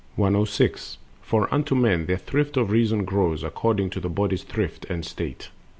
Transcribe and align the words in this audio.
106. 0.15 0.97
For 1.21 1.47
unto 1.53 1.75
men 1.75 2.07
their 2.07 2.17
thrift 2.17 2.57
of 2.57 2.71
reason 2.71 3.05
grows, 3.05 3.43
According 3.43 3.91
to 3.91 3.99
the 3.99 4.09
body's 4.09 4.41
thrift 4.41 4.83
and 4.89 5.05
state. 5.05 5.51